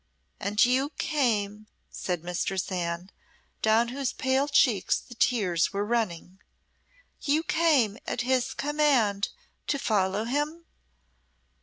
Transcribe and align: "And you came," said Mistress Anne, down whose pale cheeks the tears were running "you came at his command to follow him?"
"And 0.39 0.65
you 0.65 0.89
came," 0.97 1.67
said 1.91 2.23
Mistress 2.23 2.71
Anne, 2.71 3.11
down 3.61 3.89
whose 3.89 4.13
pale 4.13 4.47
cheeks 4.47 4.97
the 4.99 5.13
tears 5.13 5.73
were 5.73 5.85
running 5.85 6.39
"you 7.21 7.43
came 7.43 7.99
at 8.07 8.21
his 8.21 8.55
command 8.55 9.29
to 9.67 9.77
follow 9.77 10.23
him?" 10.23 10.65